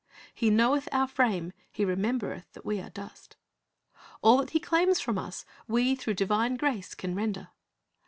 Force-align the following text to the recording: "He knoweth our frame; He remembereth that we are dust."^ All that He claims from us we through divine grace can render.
"He 0.33 0.49
knoweth 0.49 0.89
our 0.91 1.07
frame; 1.07 1.53
He 1.71 1.85
remembereth 1.85 2.51
that 2.53 2.65
we 2.65 2.79
are 2.79 2.89
dust."^ 2.89 3.35
All 4.23 4.37
that 4.37 4.49
He 4.49 4.59
claims 4.59 4.99
from 4.99 5.19
us 5.19 5.45
we 5.67 5.93
through 5.93 6.15
divine 6.15 6.55
grace 6.55 6.95
can 6.95 7.13
render. 7.13 7.49